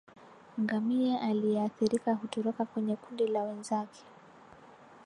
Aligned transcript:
Ngamia 0.59 1.21
aliyeathirika 1.21 2.13
hutoroka 2.13 2.65
kwenye 2.65 2.95
kundi 2.95 3.27
la 3.27 3.43
wenzake 3.43 4.03